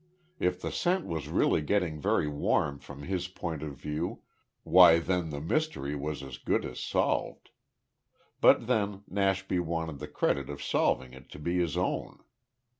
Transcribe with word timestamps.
If 0.39 0.59
the 0.59 0.71
scent 0.71 1.05
was 1.05 1.27
really 1.27 1.61
getting 1.61 1.99
very 1.99 2.27
warm 2.27 2.79
from 2.79 3.03
his 3.03 3.27
point 3.27 3.61
of 3.61 3.75
view, 3.77 4.23
why 4.63 4.97
then 4.97 5.29
the 5.29 5.39
mystery 5.39 5.95
was 5.95 6.23
as 6.23 6.39
good 6.39 6.65
as 6.65 6.79
solved. 6.79 7.51
But 8.39 8.65
then, 8.65 9.03
Nashby 9.07 9.59
wanted 9.59 9.99
the 9.99 10.07
credit 10.07 10.49
of 10.49 10.63
solving 10.63 11.13
it 11.13 11.29
to 11.29 11.37
be 11.37 11.59
his 11.59 11.77
own. 11.77 12.23